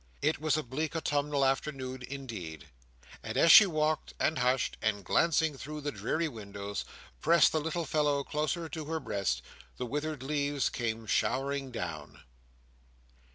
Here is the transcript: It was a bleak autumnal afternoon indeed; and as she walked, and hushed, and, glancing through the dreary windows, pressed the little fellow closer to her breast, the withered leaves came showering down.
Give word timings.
It 0.23 0.39
was 0.41 0.57
a 0.57 0.63
bleak 0.63 0.95
autumnal 0.95 1.45
afternoon 1.45 2.01
indeed; 2.01 2.65
and 3.21 3.37
as 3.37 3.51
she 3.51 3.67
walked, 3.67 4.15
and 4.19 4.39
hushed, 4.39 4.75
and, 4.81 5.05
glancing 5.05 5.55
through 5.55 5.81
the 5.81 5.91
dreary 5.91 6.27
windows, 6.27 6.85
pressed 7.19 7.51
the 7.51 7.61
little 7.61 7.85
fellow 7.85 8.23
closer 8.23 8.67
to 8.67 8.85
her 8.85 8.99
breast, 8.99 9.43
the 9.77 9.85
withered 9.85 10.23
leaves 10.23 10.69
came 10.69 11.05
showering 11.05 11.69
down. 11.69 12.19